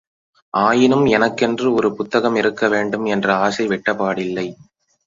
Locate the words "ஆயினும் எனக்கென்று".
0.53-1.73